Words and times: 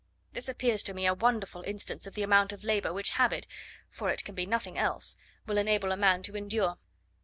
This 0.33 0.49
appears 0.49 0.81
to 0.85 0.95
me 0.95 1.05
a 1.05 1.13
wonderful 1.13 1.61
instance 1.61 2.07
of 2.07 2.15
the 2.15 2.23
amount 2.23 2.51
of 2.51 2.63
labour 2.63 2.91
which 2.91 3.11
habit, 3.21 3.45
for 3.91 4.09
it 4.09 4.23
can 4.25 4.33
be 4.33 4.47
nothing 4.47 4.75
else, 4.75 5.15
will 5.45 5.59
enable 5.59 5.91
a 5.91 5.95
man 5.95 6.23
to 6.23 6.35
endure. 6.35 6.77